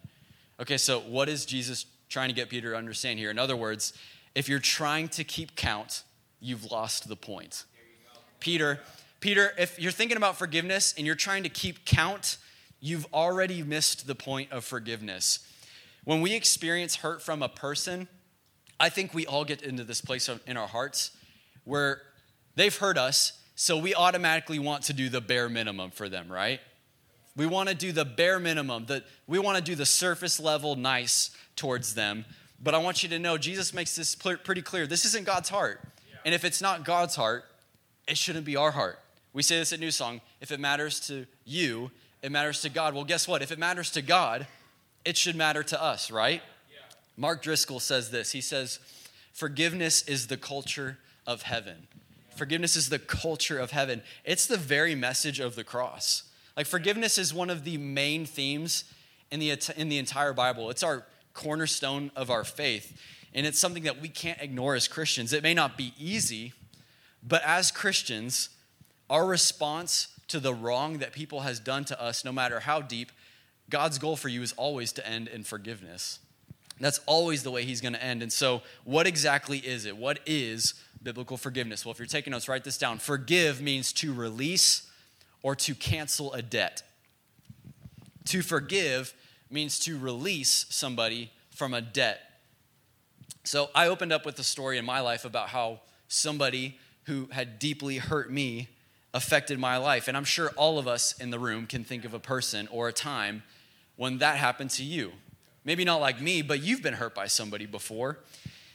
[0.59, 3.31] Okay, so what is Jesus trying to get Peter to understand here?
[3.31, 3.93] In other words,
[4.35, 6.03] if you're trying to keep count,
[6.39, 7.65] you've lost the point.
[8.39, 8.79] Peter,
[9.19, 12.37] Peter, if you're thinking about forgiveness and you're trying to keep count,
[12.79, 15.39] you've already missed the point of forgiveness.
[16.03, 18.07] When we experience hurt from a person,
[18.79, 21.11] I think we all get into this place in our hearts
[21.63, 22.01] where
[22.55, 26.59] they've hurt us, so we automatically want to do the bare minimum for them, right?
[27.35, 30.75] We want to do the bare minimum, that we want to do the surface level
[30.75, 32.25] nice towards them.
[32.61, 34.87] But I want you to know Jesus makes this pretty clear.
[34.87, 35.81] This isn't God's heart.
[36.25, 37.43] And if it's not God's heart,
[38.07, 38.99] it shouldn't be our heart.
[39.33, 42.93] We say this at New Song if it matters to you, it matters to God.
[42.93, 43.41] Well, guess what?
[43.41, 44.47] If it matters to God,
[45.03, 46.41] it should matter to us, right?
[46.71, 46.77] Yeah.
[47.17, 48.31] Mark Driscoll says this.
[48.31, 48.79] He says,
[49.33, 51.87] Forgiveness is the culture of heaven.
[52.35, 54.01] Forgiveness is the culture of heaven.
[54.23, 56.23] It's the very message of the cross.
[56.55, 58.83] Like, forgiveness is one of the main themes
[59.31, 60.69] in the, in the entire Bible.
[60.69, 62.99] It's our cornerstone of our faith.
[63.33, 65.33] And it's something that we can't ignore as Christians.
[65.33, 66.53] It may not be easy,
[67.27, 68.49] but as Christians,
[69.09, 73.11] our response to the wrong that people has done to us, no matter how deep,
[73.69, 76.19] God's goal for you is always to end in forgiveness.
[76.79, 78.21] That's always the way he's going to end.
[78.21, 79.95] And so, what exactly is it?
[79.95, 81.85] What is biblical forgiveness?
[81.85, 82.99] Well, if you're taking notes, write this down.
[82.99, 84.89] Forgive means to release
[85.41, 86.83] or to cancel a debt.
[88.25, 89.13] To forgive
[89.49, 92.21] means to release somebody from a debt.
[93.43, 97.59] So I opened up with a story in my life about how somebody who had
[97.59, 98.69] deeply hurt me
[99.13, 100.07] affected my life.
[100.07, 102.87] And I'm sure all of us in the room can think of a person or
[102.87, 103.43] a time
[103.95, 105.11] when that happened to you.
[105.65, 108.19] Maybe not like me, but you've been hurt by somebody before.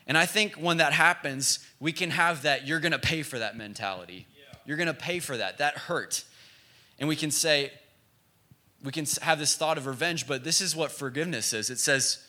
[0.09, 3.39] And I think when that happens, we can have that you're going to pay for
[3.39, 4.27] that mentality.
[4.65, 5.59] You're going to pay for that.
[5.59, 6.25] That hurt.
[6.99, 7.71] And we can say,
[8.83, 11.69] we can have this thought of revenge, but this is what forgiveness is.
[11.69, 12.25] It says,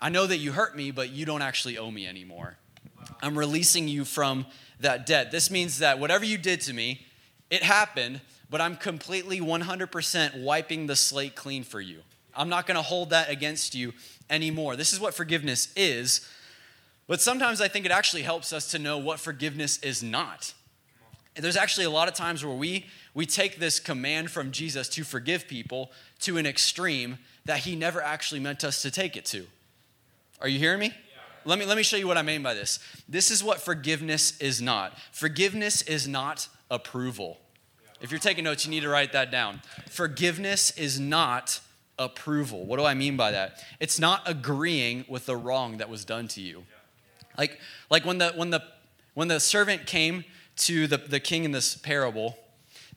[0.00, 2.56] I know that you hurt me, but you don't actually owe me anymore.
[3.20, 4.46] I'm releasing you from
[4.80, 5.30] that debt.
[5.30, 7.06] This means that whatever you did to me,
[7.50, 12.00] it happened, but I'm completely 100% wiping the slate clean for you.
[12.34, 13.92] I'm not going to hold that against you
[14.30, 14.76] anymore.
[14.76, 16.26] This is what forgiveness is.
[17.12, 20.54] But sometimes I think it actually helps us to know what forgiveness is not.
[21.34, 25.04] There's actually a lot of times where we we take this command from Jesus to
[25.04, 29.46] forgive people to an extreme that he never actually meant us to take it to.
[30.40, 30.86] Are you hearing me?
[30.86, 31.20] Yeah.
[31.44, 32.78] Let me let me show you what I mean by this.
[33.06, 34.96] This is what forgiveness is not.
[35.12, 37.36] Forgiveness is not approval.
[38.00, 39.60] If you're taking notes, you need to write that down.
[39.90, 41.60] Forgiveness is not
[41.98, 42.64] approval.
[42.64, 43.62] What do I mean by that?
[43.80, 46.64] It's not agreeing with the wrong that was done to you.
[47.36, 47.58] Like
[47.90, 48.62] like when the when the
[49.14, 50.24] when the servant came
[50.56, 52.36] to the, the king in this parable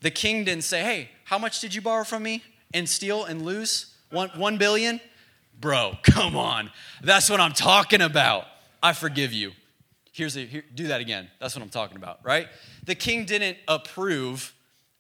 [0.02, 2.43] the king didn't say, Hey, how much did you borrow from me
[2.74, 3.95] and steal and lose?
[4.12, 5.02] One, one billion?
[5.60, 6.69] Bro, come on.
[7.02, 8.45] That's what I'm talking about.
[8.84, 9.54] I forgive you.
[10.12, 11.28] Here's a, here, do that again.
[11.39, 12.48] That's what I'm talking about, right?
[12.86, 14.54] The king didn't approve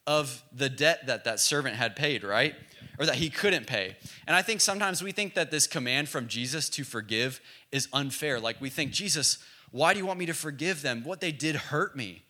[0.07, 2.55] of the debt that that servant had paid, right?
[2.97, 3.97] Or that he couldn't pay.
[4.25, 8.39] And I think sometimes we think that this command from Jesus to forgive is unfair.
[8.39, 9.37] Like we think, Jesus,
[9.71, 11.03] why do you want me to forgive them?
[11.03, 12.23] What they did hurt me.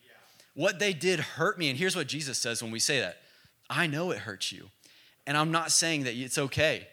[0.54, 1.70] What they did hurt me.
[1.70, 3.18] And here's what Jesus says when we say that
[3.68, 4.70] I know it hurts you.
[5.26, 6.88] And I'm not saying that it's okay.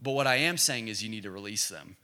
[0.00, 1.96] But what I am saying is you need to release them.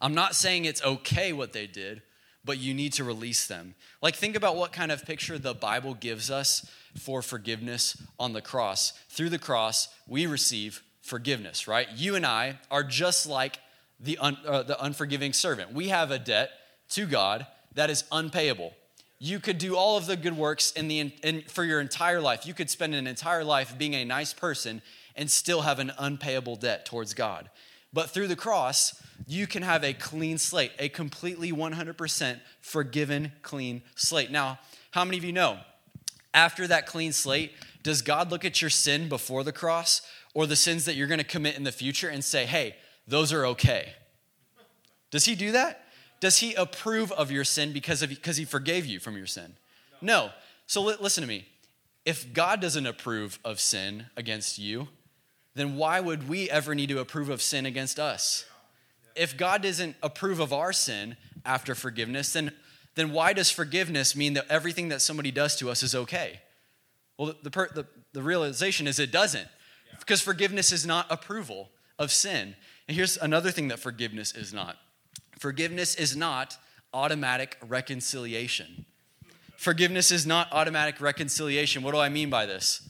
[0.00, 2.02] I'm not saying it's okay what they did,
[2.48, 3.74] but you need to release them.
[4.00, 8.40] Like, think about what kind of picture the Bible gives us for forgiveness on the
[8.40, 8.94] cross.
[9.10, 11.86] Through the cross, we receive forgiveness, right?
[11.94, 13.58] You and I are just like
[14.00, 15.74] the, un, uh, the unforgiving servant.
[15.74, 16.48] We have a debt
[16.92, 18.72] to God that is unpayable.
[19.18, 22.46] You could do all of the good works in the, in, for your entire life.
[22.46, 24.80] You could spend an entire life being a nice person
[25.14, 27.50] and still have an unpayable debt towards God.
[27.92, 33.82] But through the cross, you can have a clean slate, a completely 100% forgiven, clean
[33.94, 34.30] slate.
[34.30, 34.58] Now,
[34.90, 35.58] how many of you know
[36.34, 40.02] after that clean slate, does God look at your sin before the cross
[40.34, 43.32] or the sins that you're going to commit in the future and say, hey, those
[43.32, 43.94] are okay?
[45.10, 45.84] Does He do that?
[46.20, 49.54] Does He approve of your sin because, of, because He forgave you from your sin?
[50.00, 50.30] No.
[50.66, 51.46] So listen to me.
[52.04, 54.88] If God doesn't approve of sin against you,
[55.58, 58.44] then why would we ever need to approve of sin against us?
[59.14, 62.52] If God doesn't approve of our sin after forgiveness, then,
[62.94, 66.40] then why does forgiveness mean that everything that somebody does to us is okay?
[67.16, 69.48] Well, the, the, the, the realization is it doesn't,
[69.98, 72.54] because forgiveness is not approval of sin.
[72.86, 74.76] And here's another thing that forgiveness is not
[75.38, 76.56] forgiveness is not
[76.92, 78.84] automatic reconciliation.
[79.56, 81.82] Forgiveness is not automatic reconciliation.
[81.82, 82.88] What do I mean by this?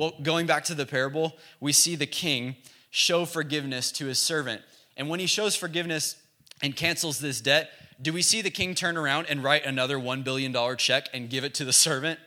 [0.00, 2.56] Well, going back to the parable, we see the king
[2.88, 4.62] show forgiveness to his servant.
[4.96, 6.16] And when he shows forgiveness
[6.62, 7.68] and cancels this debt,
[8.00, 11.44] do we see the king turn around and write another $1 billion check and give
[11.44, 12.18] it to the servant?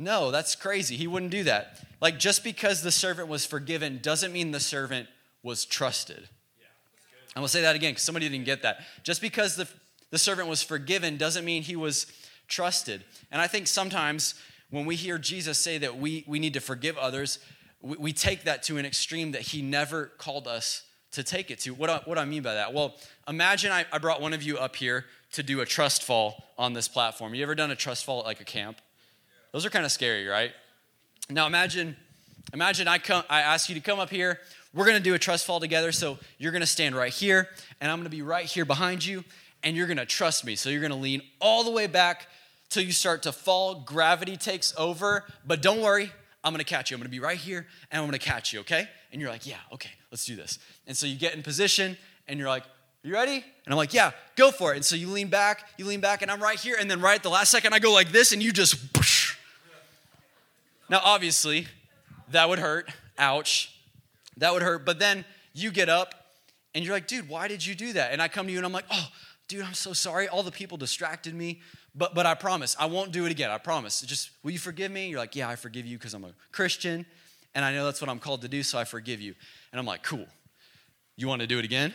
[0.00, 0.96] No, that's crazy.
[0.96, 1.78] He wouldn't do that.
[2.00, 5.06] Like, just because the servant was forgiven doesn't mean the servant
[5.44, 6.28] was trusted.
[7.36, 8.80] I'm gonna say that again because somebody didn't get that.
[9.04, 9.68] Just because the,
[10.10, 12.08] the servant was forgiven doesn't mean he was
[12.48, 13.04] trusted.
[13.30, 14.34] And I think sometimes
[14.72, 17.38] when we hear Jesus say that we, we need to forgive others,
[17.82, 20.82] we, we take that to an extreme that he never called us
[21.12, 21.74] to take it to.
[21.74, 22.72] What do, what I mean by that?
[22.72, 22.94] Well,
[23.28, 26.72] imagine I, I brought one of you up here to do a trust fall on
[26.72, 27.34] this platform.
[27.34, 28.80] You ever done a trust fall at like a camp?
[29.52, 30.52] Those are kind of scary, right?
[31.28, 31.94] Now imagine,
[32.54, 34.40] imagine I come, I ask you to come up here.
[34.72, 35.92] We're gonna do a trust fall together.
[35.92, 37.50] So you're gonna stand right here,
[37.82, 39.22] and I'm gonna be right here behind you,
[39.62, 40.56] and you're gonna trust me.
[40.56, 42.26] So you're gonna lean all the way back
[42.72, 43.76] till you start to fall.
[43.80, 46.10] Gravity takes over, but don't worry,
[46.42, 46.96] I'm gonna catch you.
[46.96, 48.88] I'm gonna be right here and I'm gonna catch you, okay?
[49.12, 50.58] And you're like, yeah, okay, let's do this.
[50.86, 52.64] And so you get in position and you're like,
[53.02, 53.34] you ready?
[53.34, 54.76] And I'm like, yeah, go for it.
[54.76, 56.76] And so you lean back, you lean back, and I'm right here.
[56.78, 58.76] And then right at the last second, I go like this, and you just.
[58.96, 59.36] Whoosh.
[60.88, 61.66] Now, obviously,
[62.30, 62.88] that would hurt.
[63.18, 63.74] Ouch.
[64.36, 64.84] That would hurt.
[64.84, 66.14] But then you get up
[66.74, 68.12] and you're like, dude, why did you do that?
[68.12, 69.08] And I come to you and I'm like, oh,
[69.48, 70.28] dude, I'm so sorry.
[70.28, 71.60] All the people distracted me.
[71.94, 73.50] But, but I promise, I won't do it again.
[73.50, 74.00] I promise.
[74.00, 75.08] Just, will you forgive me?
[75.08, 77.04] You're like, yeah, I forgive you because I'm a Christian
[77.54, 79.34] and I know that's what I'm called to do, so I forgive you.
[79.72, 80.26] And I'm like, cool.
[81.16, 81.92] You want to do it again?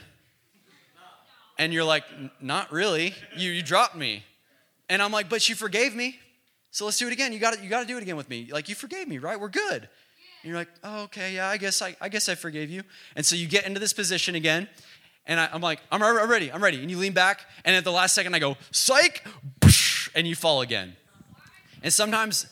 [1.57, 2.03] And you're like,
[2.39, 3.15] not really.
[3.35, 4.23] You, you dropped me.
[4.89, 6.19] And I'm like, but you forgave me.
[6.69, 7.33] So let's do it again.
[7.33, 8.49] You got you got to do it again with me.
[8.51, 9.39] Like you forgave me, right?
[9.39, 9.89] We're good.
[10.43, 12.83] And you're like, oh, okay, yeah, I guess I, I guess I forgave you.
[13.15, 14.69] And so you get into this position again,
[15.25, 16.79] and I, am like, I'm, I'm ready, I'm ready.
[16.79, 19.25] And you lean back, and at the last second, I go, psych,
[20.17, 20.97] and you fall again.
[21.83, 22.47] And sometimes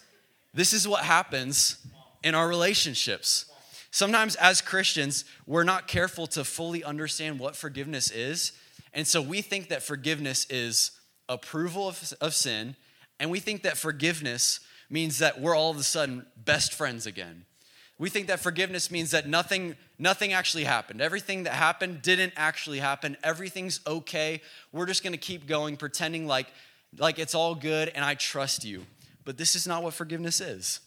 [0.54, 1.84] this is what happens
[2.24, 3.52] in our relationships.
[3.90, 8.52] Sometimes, as Christians, we're not careful to fully understand what forgiveness is.
[8.94, 10.92] And so we think that forgiveness is
[11.28, 12.76] approval of, of sin,
[13.20, 17.46] and we think that forgiveness means that we're all of a sudden best friends again.
[17.98, 21.02] We think that forgiveness means that nothing, nothing actually happened.
[21.02, 23.18] Everything that happened didn't actually happen.
[23.24, 24.42] Everything's okay.
[24.72, 26.48] We're just gonna keep going, pretending like,
[26.98, 28.86] like it's all good and I trust you.
[29.24, 30.80] But this is not what forgiveness is.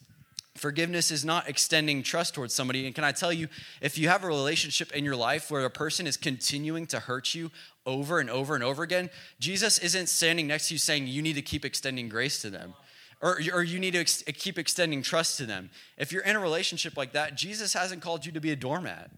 [0.57, 2.87] Forgiveness is not extending trust towards somebody.
[2.87, 3.49] And can I tell you,
[3.81, 7.35] if you have a relationship in your life where a person is continuing to hurt
[7.35, 7.51] you
[7.87, 11.35] over and over and over again, Jesus isn't standing next to you saying you need
[11.35, 12.75] to keep extending grace to them
[13.21, 15.71] or, or you need to ex- keep extending trust to them.
[15.97, 19.11] If you're in a relationship like that, Jesus hasn't called you to be a doormat.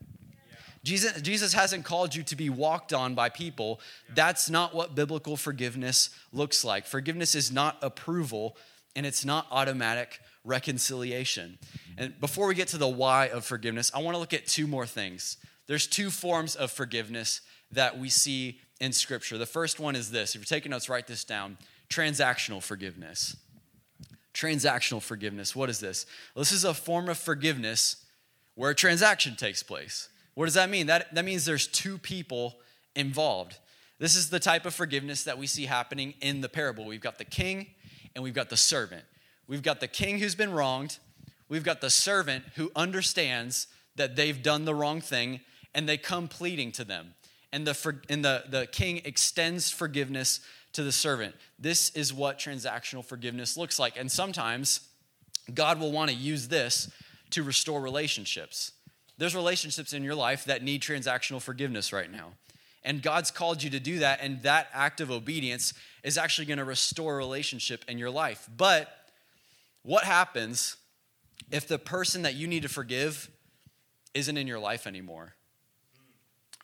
[0.83, 3.81] Jesus, Jesus hasn't called you to be walked on by people.
[4.14, 6.87] That's not what biblical forgiveness looks like.
[6.87, 8.57] Forgiveness is not approval
[8.97, 11.59] and it's not automatic reconciliation.
[11.99, 14.66] And before we get to the why of forgiveness, I want to look at two
[14.66, 15.37] more things.
[15.66, 19.38] There's two forms of forgiveness that we see in Scripture.
[19.38, 23.37] The first one is this if you're taking notes, write this down transactional forgiveness.
[24.33, 25.55] Transactional forgiveness.
[25.55, 26.07] What is this?
[26.35, 28.05] Well, this is a form of forgiveness
[28.55, 30.09] where a transaction takes place.
[30.40, 30.87] What does that mean?
[30.87, 32.57] That, that means there's two people
[32.96, 33.59] involved.
[33.98, 36.87] This is the type of forgiveness that we see happening in the parable.
[36.87, 37.66] We've got the king
[38.14, 39.05] and we've got the servant.
[39.46, 40.98] We've got the king who's been wronged,
[41.50, 45.40] we've got the servant who understands that they've done the wrong thing
[45.74, 47.12] and they come pleading to them.
[47.53, 50.40] And the, and the, the king extends forgiveness
[50.72, 51.35] to the servant.
[51.59, 53.98] This is what transactional forgiveness looks like.
[53.98, 54.88] And sometimes
[55.53, 56.90] God will want to use this
[57.33, 58.72] to restore relationships.
[59.20, 62.33] There's relationships in your life that need transactional forgiveness right now.
[62.83, 66.56] And God's called you to do that, and that act of obedience is actually going
[66.56, 68.48] to restore a relationship in your life.
[68.56, 68.88] But
[69.83, 70.78] what happens
[71.50, 73.28] if the person that you need to forgive
[74.14, 75.35] isn't in your life anymore?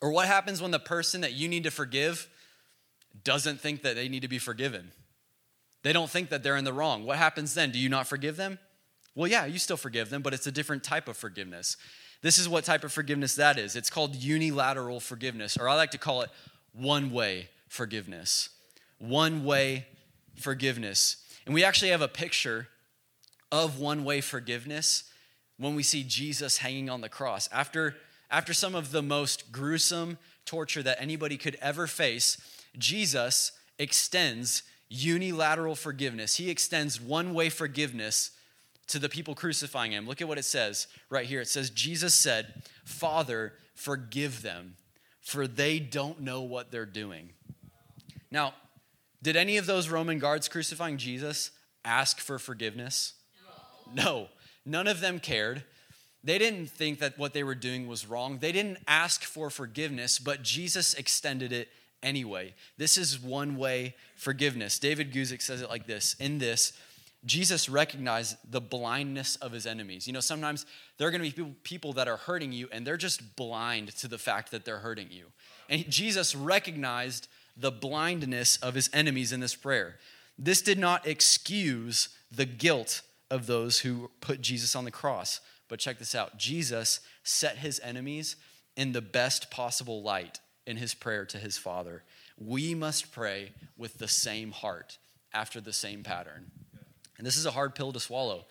[0.01, 2.27] Or what happens when the person that you need to forgive
[3.23, 4.93] doesn't think that they need to be forgiven?
[5.83, 7.05] They don't think that they're in the wrong.
[7.05, 7.71] What happens then?
[7.71, 8.59] Do you not forgive them?
[9.15, 11.77] Well, yeah, you still forgive them, but it's a different type of forgiveness.
[12.27, 13.77] This is what type of forgiveness that is.
[13.77, 16.31] It's called unilateral forgiveness, or I like to call it
[16.73, 18.49] one way forgiveness.
[18.99, 19.87] One way
[20.35, 21.19] forgiveness.
[21.45, 22.67] And we actually have a picture
[23.53, 25.05] of one way forgiveness
[25.57, 27.49] when we see Jesus hanging on the cross.
[27.53, 27.95] After,
[28.29, 32.39] after some of the most gruesome torture that anybody could ever face,
[32.77, 36.39] Jesus extends unilateral forgiveness.
[36.39, 38.33] He extends one way forgiveness
[38.89, 40.07] to the people crucifying him.
[40.07, 41.41] Look at what it says right here.
[41.41, 44.77] It says, Jesus said, Father, forgive them,
[45.21, 47.31] for they don't know what they're doing.
[48.31, 48.55] Now,
[49.23, 51.51] did any of those Roman guards crucifying Jesus
[51.85, 53.15] ask for forgiveness?
[53.95, 54.03] No.
[54.05, 54.29] no.
[54.65, 55.65] None of them cared.
[56.25, 58.39] They didn't think that what they were doing was wrong.
[58.39, 61.69] They didn't ask for forgiveness, but Jesus extended it
[62.03, 62.55] anyway.
[62.77, 64.79] This is one way forgiveness.
[64.79, 66.73] David Guzik says it like this In this,
[67.27, 70.07] Jesus recognized the blindness of his enemies.
[70.07, 70.65] You know, sometimes
[70.97, 74.09] there are going to be people that are hurting you and they're just blind to
[74.09, 75.27] the fact that they're hurting you.
[75.69, 79.97] And Jesus recognized the blindness of his enemies in this prayer.
[80.39, 85.41] This did not excuse the guilt of those who put Jesus on the cross.
[85.69, 88.37] But check this out Jesus set his enemies
[88.77, 92.05] in the best possible light in his prayer to his Father.
[92.39, 94.99] We must pray with the same heart
[95.33, 96.51] after the same pattern.
[97.19, 98.47] And this is a hard pill to swallow.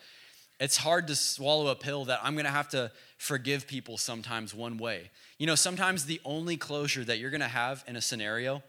[0.58, 4.78] It's hard to swallow a pill that I'm to have to forgive people sometimes one
[4.78, 5.10] way.
[5.38, 8.62] You know, sometimes the only closure that you're to have in a scenario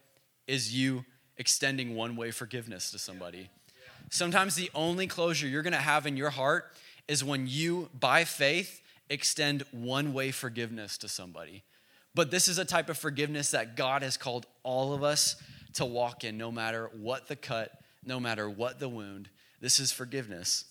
[0.47, 1.05] is you
[1.37, 3.49] extending one way forgiveness to somebody.
[4.09, 6.73] Sometimes the only closure you're to have in your heart
[7.07, 11.63] is when you, by faith, extend one way forgiveness to somebody.
[12.13, 15.35] But this is a type of forgiveness that God has called all of us
[15.73, 17.71] to walk in, no matter what the cut,
[18.03, 19.29] no matter what the wound.
[19.59, 20.65] This is forgiveness.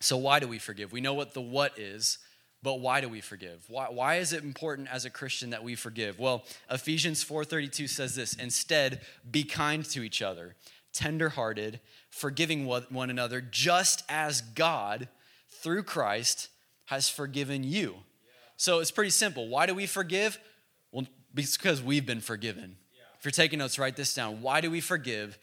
[0.00, 0.92] So, why do we forgive?
[0.92, 2.18] We know what the what is,
[2.62, 3.64] but why do we forgive?
[3.68, 6.18] Why, why is it important as a Christian that we forgive?
[6.18, 10.56] Well, Ephesians 4:32 says this, instead be kind to each other,
[10.92, 11.80] tenderhearted,
[12.10, 15.08] forgiving one another, just as God
[15.62, 16.48] through Christ
[16.86, 17.96] has forgiven you.
[18.56, 19.48] So it's pretty simple.
[19.48, 20.38] Why do we forgive?
[20.92, 22.76] Well, because we've been forgiven.
[23.18, 24.42] If you're taking notes, write this down.
[24.42, 25.38] Why do we forgive?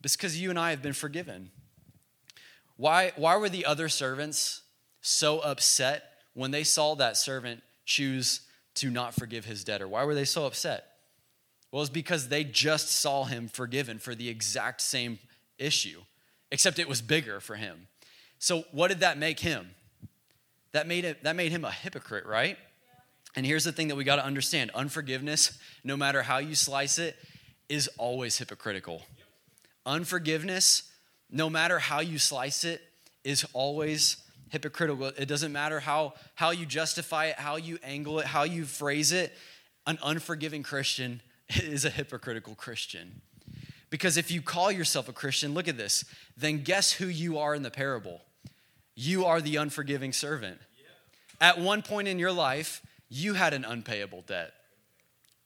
[0.00, 1.50] Because you and I have been forgiven.
[2.76, 4.62] Why, why were the other servants
[5.00, 8.40] so upset when they saw that servant choose
[8.76, 9.88] to not forgive his debtor?
[9.88, 10.86] Why were they so upset?
[11.72, 15.18] Well, it's because they just saw him forgiven for the exact same
[15.58, 16.00] issue,
[16.50, 17.88] except it was bigger for him.
[18.38, 19.70] So, what did that make him?
[20.72, 22.58] That made, it, that made him a hypocrite, right?
[23.34, 26.98] And here's the thing that we got to understand unforgiveness, no matter how you slice
[26.98, 27.16] it,
[27.68, 29.02] is always hypocritical.
[29.84, 30.84] Unforgiveness
[31.30, 32.82] no matter how you slice it,
[33.24, 34.18] is always
[34.50, 35.06] hypocritical.
[35.06, 39.12] It doesn't matter how, how you justify it, how you angle it, how you phrase
[39.12, 39.32] it.
[39.86, 43.20] An unforgiving Christian is a hypocritical Christian.
[43.90, 46.04] Because if you call yourself a Christian, look at this,
[46.36, 48.20] then guess who you are in the parable?
[48.94, 50.58] You are the unforgiving servant.
[51.40, 54.52] At one point in your life, you had an unpayable debt.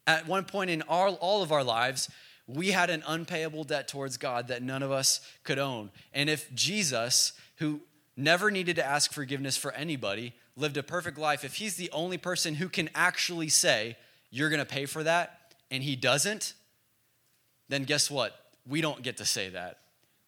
[0.07, 2.09] At one point in our, all of our lives,
[2.55, 5.91] we had an unpayable debt towards God that none of us could own.
[6.13, 7.81] And if Jesus, who
[8.17, 12.19] never needed to ask forgiveness for anybody, lived a perfect life, if he's the only
[12.19, 13.97] person who can actually say,
[14.31, 16.55] You're going to pay for that, and he doesn't,
[17.69, 18.37] then guess what?
[18.67, 19.79] We don't get to say that.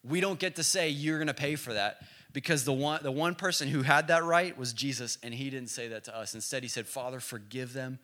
[0.05, 2.03] We don't get to say, You're going to pay for that.
[2.33, 5.69] Because the one, the one person who had that right was Jesus, and he didn't
[5.69, 6.35] say that to us.
[6.35, 7.99] Instead, he said, Father, forgive them.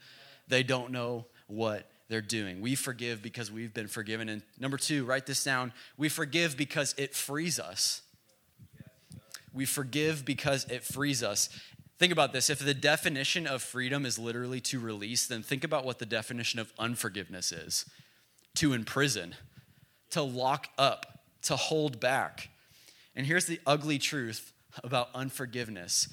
[0.48, 2.60] They don't know what they're doing.
[2.60, 4.28] We forgive because we've been forgiven.
[4.28, 5.72] And number two, write this down.
[5.96, 8.02] We forgive because it frees us.
[9.52, 11.48] We forgive because it frees us.
[11.98, 12.48] Think about this.
[12.48, 16.60] If the definition of freedom is literally to release, then think about what the definition
[16.60, 17.84] of unforgiveness is
[18.54, 19.34] to imprison,
[20.10, 22.48] to lock up, to hold back.
[23.14, 24.52] And here's the ugly truth
[24.82, 26.08] about unforgiveness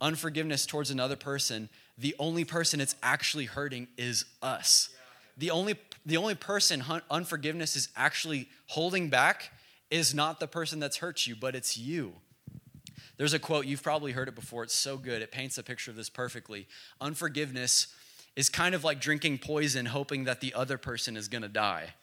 [0.00, 4.90] unforgiveness towards another person, the only person it's actually hurting is us
[5.38, 9.52] the only the only person unforgiveness is actually holding back
[9.90, 12.14] is not the person that's hurt you, but it's you.
[13.18, 14.62] There's a quote, you've probably heard it before.
[14.62, 15.22] It's so good.
[15.22, 16.66] It paints a picture of this perfectly.
[17.00, 17.88] Unforgiveness
[18.36, 21.94] is kind of like drinking poison, hoping that the other person is to die.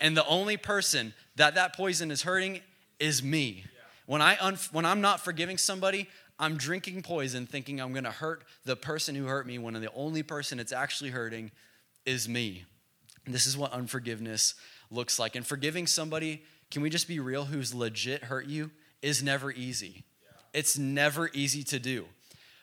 [0.00, 2.60] And the only person that that poison is hurting
[3.00, 3.64] is me.
[4.06, 6.08] When, I un- when I'm not forgiving somebody,
[6.38, 10.22] I'm drinking poison thinking I'm to hurt the person who hurt me when the only
[10.22, 11.50] person it's actually hurting
[12.06, 12.64] is me.
[13.26, 14.54] And this is what unforgiveness
[14.90, 15.36] looks like.
[15.36, 18.70] And forgiving somebody, can we just be real, who's legit hurt you,
[19.02, 20.04] is never easy.
[20.54, 22.06] It's never easy to do.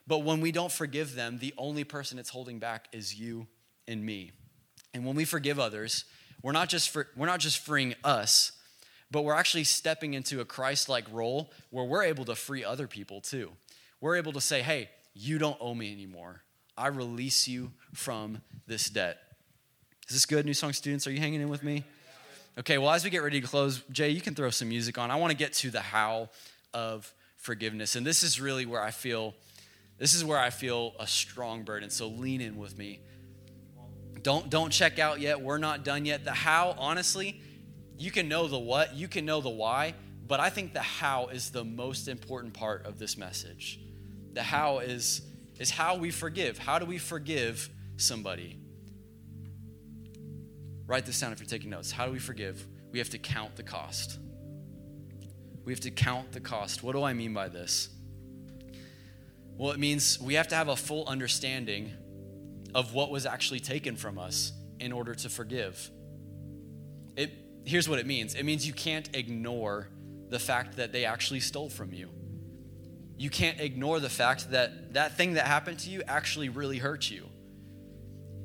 [0.08, 3.48] But when we don't forgive them, the only person it's holding back is you
[3.88, 4.32] and me.
[4.94, 6.06] And when we forgive others,
[6.41, 8.52] we're not just for, we're not just freeing us,
[9.10, 13.22] but we're actually stepping into a Christ-like role where we're able to free other people
[13.22, 13.52] too.
[14.02, 16.44] We're able to say, "Hey, you don't owe me anymore.
[16.78, 19.22] I release you from this debt."
[20.08, 21.08] Is this good, New Song students?
[21.08, 21.86] Are you hanging in with me?
[22.60, 25.10] Okay, well, as we get ready to close, Jay, you can throw some music on.
[25.10, 26.30] I want to get to the how
[26.74, 27.95] of forgiveness.
[27.95, 29.34] And this is really where I feel
[29.97, 31.89] this is where I feel a strong burden.
[31.89, 32.99] So lean in with me.
[34.22, 35.41] Don't don't check out yet.
[35.41, 36.26] We're not done yet.
[36.26, 37.41] The how, honestly,
[37.97, 39.93] you can know the what, you can know the why,
[40.28, 43.80] but I think the how is the most important part of this message.
[44.34, 45.22] The how is
[45.60, 46.58] is how we forgive.
[46.58, 48.58] How do we forgive somebody?
[50.86, 51.91] Write this down if you're taking notes.
[51.91, 52.67] How do we forgive?
[52.91, 54.19] We have to count the cost.
[55.65, 56.84] We have to count the cost.
[56.84, 57.89] What do I mean by this?
[59.55, 61.91] Well, it means we have to have a full understanding
[62.73, 65.89] of what was actually taken from us in order to forgive.
[67.15, 67.31] It,
[67.65, 69.88] here's what it means it means you can't ignore
[70.29, 72.09] the fact that they actually stole from you.
[73.17, 77.09] You can't ignore the fact that that thing that happened to you actually really hurt
[77.09, 77.29] you.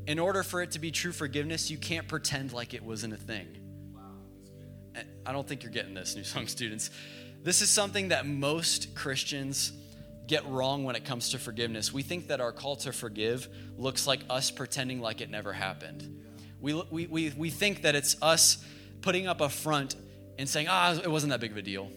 [0.09, 3.19] In order for it to be true forgiveness, you can't pretend like it wasn't a
[3.19, 3.47] thing.
[5.27, 6.89] I don't think you're getting this, New Song students.
[7.45, 9.71] This is something that most Christians
[10.27, 11.93] get wrong when it comes to forgiveness.
[11.93, 16.23] We think that our call to forgive looks like us pretending like it never happened.
[16.59, 18.65] We, we, we, we think that it's us
[19.03, 19.95] putting up a front
[20.39, 21.91] and saying, ah, oh, it wasn't that big of a deal.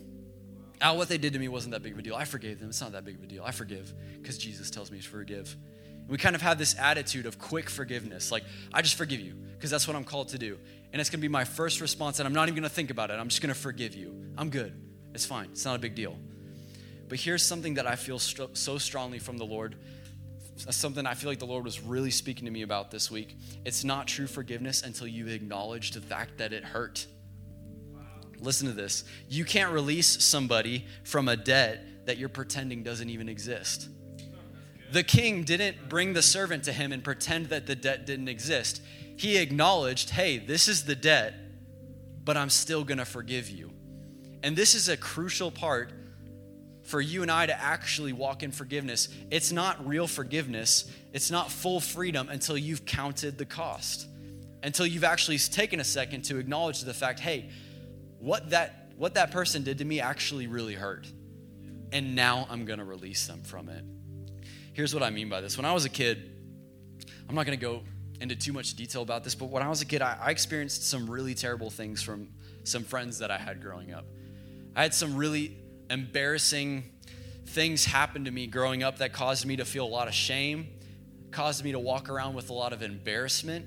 [0.81, 2.15] Ah, oh, what they did to me wasn't that big of a deal.
[2.15, 2.67] I forgave them.
[2.67, 3.45] It's not that big of a deal.
[3.45, 5.55] I forgive because Jesus tells me to forgive.
[6.07, 8.31] We kind of have this attitude of quick forgiveness.
[8.31, 8.43] Like,
[8.73, 10.57] I just forgive you because that's what I'm called to do.
[10.91, 12.91] And it's going to be my first response, and I'm not even going to think
[12.91, 13.13] about it.
[13.13, 14.33] I'm just going to forgive you.
[14.37, 14.73] I'm good.
[15.13, 15.49] It's fine.
[15.51, 16.17] It's not a big deal.
[17.07, 19.75] But here's something that I feel st- so strongly from the Lord.
[20.55, 23.37] Something I feel like the Lord was really speaking to me about this week.
[23.65, 27.07] It's not true forgiveness until you acknowledge the fact that it hurt.
[28.39, 29.03] Listen to this.
[29.29, 33.89] You can't release somebody from a debt that you're pretending doesn't even exist.
[34.91, 38.81] The king didn't bring the servant to him and pretend that the debt didn't exist.
[39.15, 41.33] He acknowledged, hey, this is the debt,
[42.25, 43.71] but I'm still gonna forgive you.
[44.43, 45.93] And this is a crucial part
[46.83, 49.07] for you and I to actually walk in forgiveness.
[49.29, 54.07] It's not real forgiveness, it's not full freedom until you've counted the cost,
[54.61, 57.49] until you've actually taken a second to acknowledge the fact, hey,
[58.19, 61.07] what that, what that person did to me actually really hurt.
[61.93, 63.85] And now I'm gonna release them from it.
[64.73, 65.57] Here's what I mean by this.
[65.57, 66.31] When I was a kid,
[67.27, 67.83] I'm not going to go
[68.21, 70.87] into too much detail about this, but when I was a kid, I, I, experienced
[70.87, 72.29] some really terrible things from
[72.63, 74.05] some friends that I had growing up.
[74.75, 75.57] I had some really
[75.89, 76.89] embarrassing
[77.47, 80.67] things happen to me growing up that caused me to feel a lot of shame,
[81.31, 83.65] caused me to walk around with a lot of embarrassment.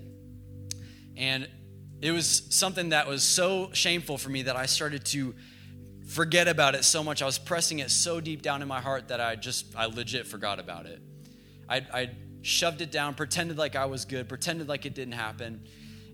[1.17, 1.49] And
[2.01, 5.35] it was something that was so shameful for me that I started to
[6.07, 7.23] forget about it so much.
[7.23, 10.27] I was pressing it so deep down in my heart that I just, I legit
[10.27, 11.01] forgot about it.
[11.69, 12.11] I, I
[12.43, 15.67] shoved it down, pretended like I was good, pretended like it didn't happen,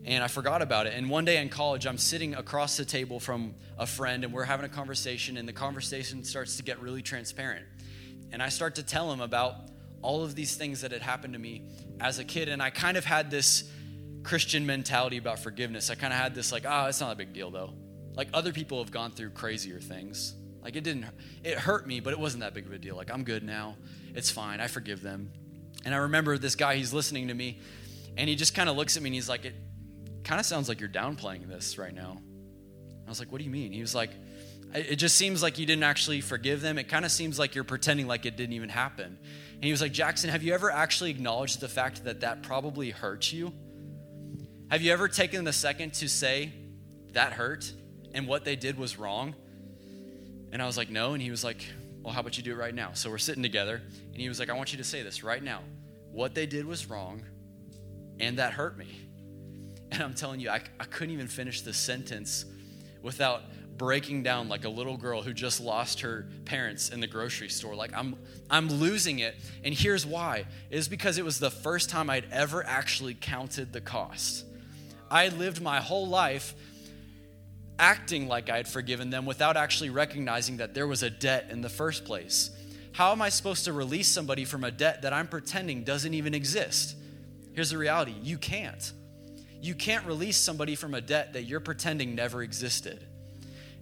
[0.04, 0.94] and I forgot about it.
[0.94, 4.44] And one day in college, I'm sitting across the table from a friend, and we're
[4.44, 7.66] having a conversation, and the conversation starts to get really transparent.
[8.32, 9.56] And I start to tell him about
[10.02, 11.64] all of these things that had happened to me
[12.00, 13.70] as a kid, and I kind of had this
[14.22, 15.90] Christian mentality about forgiveness.
[15.90, 17.74] I kind of had this, like, oh, it's not a big deal, though.
[18.14, 20.34] Like other people have gone through crazier things.
[20.62, 21.06] Like it didn't,
[21.42, 22.96] it hurt me, but it wasn't that big of a deal.
[22.96, 23.76] Like I'm good now.
[24.14, 24.60] It's fine.
[24.60, 25.32] I forgive them.
[25.84, 27.60] And I remember this guy, he's listening to me,
[28.16, 29.54] and he just kind of looks at me and he's like, it
[30.24, 32.20] kind of sounds like you're downplaying this right now.
[33.06, 33.72] I was like, what do you mean?
[33.72, 34.10] He was like,
[34.74, 36.78] it just seems like you didn't actually forgive them.
[36.78, 39.18] It kind of seems like you're pretending like it didn't even happen.
[39.54, 42.90] And he was like, Jackson, have you ever actually acknowledged the fact that that probably
[42.90, 43.52] hurt you?
[44.70, 46.52] Have you ever taken the second to say,
[47.12, 47.72] that hurt?
[48.14, 49.34] And what they did was wrong?
[50.52, 51.12] And I was like, no.
[51.12, 51.64] And he was like,
[52.02, 52.92] well, how about you do it right now?
[52.94, 53.80] So we're sitting together,
[54.12, 55.60] and he was like, I want you to say this right now.
[56.12, 57.22] What they did was wrong,
[58.18, 58.88] and that hurt me.
[59.92, 62.44] And I'm telling you, I, I couldn't even finish the sentence
[63.02, 63.42] without
[63.76, 67.74] breaking down like a little girl who just lost her parents in the grocery store.
[67.74, 68.14] Like I'm
[68.50, 69.34] I'm losing it.
[69.64, 70.44] And here's why.
[70.70, 74.44] is because it was the first time I'd ever actually counted the cost.
[75.10, 76.54] I lived my whole life
[77.80, 81.62] acting like I had forgiven them without actually recognizing that there was a debt in
[81.62, 82.50] the first place.
[82.92, 86.34] How am I supposed to release somebody from a debt that I'm pretending doesn't even
[86.34, 86.94] exist?
[87.54, 88.92] Here's the reality you can't.
[89.62, 93.04] You can't release somebody from a debt that you're pretending never existed.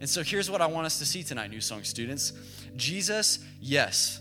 [0.00, 2.32] And so here's what I want us to see tonight, New Song students.
[2.76, 4.20] Jesus, yes,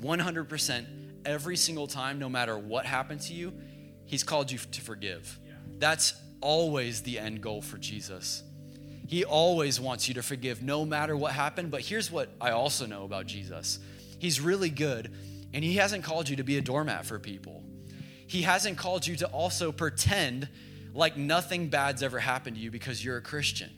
[0.00, 0.86] 100%
[1.24, 3.52] every single time, no matter what happened to you,
[4.04, 5.38] He's called you to forgive.
[5.78, 8.44] That's always the end goal for Jesus.
[9.06, 11.70] He always wants you to forgive no matter what happened.
[11.70, 13.78] But here's what I also know about Jesus
[14.18, 15.12] He's really good,
[15.52, 17.62] and He hasn't called you to be a doormat for people.
[18.26, 20.48] He hasn't called you to also pretend
[20.92, 23.70] like nothing bad's ever happened to you because you're a Christian.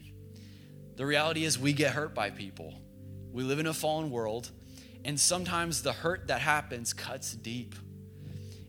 [0.95, 2.73] The reality is, we get hurt by people.
[3.31, 4.49] We live in a fallen world,
[5.05, 7.75] and sometimes the hurt that happens cuts deep.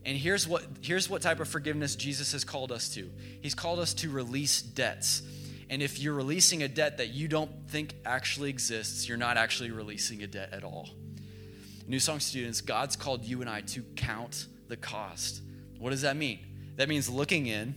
[0.05, 3.09] And here's what, here's what type of forgiveness Jesus has called us to
[3.41, 5.23] He's called us to release debts.
[5.71, 9.71] And if you're releasing a debt that you don't think actually exists, you're not actually
[9.71, 10.89] releasing a debt at all.
[11.87, 15.41] New Song students, God's called you and I to count the cost.
[15.79, 16.39] What does that mean?
[16.75, 17.75] That means looking in,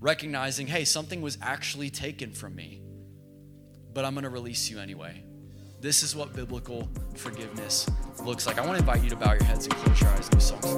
[0.00, 2.82] recognizing, hey, something was actually taken from me,
[3.94, 5.22] but I'm going to release you anyway.
[5.80, 7.88] This is what biblical forgiveness
[8.24, 8.58] looks like.
[8.58, 10.32] I want to invite you to bow your heads and close your eyes.
[10.32, 10.68] New Song.